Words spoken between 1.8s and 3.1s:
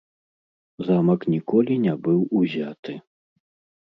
не быў узяты.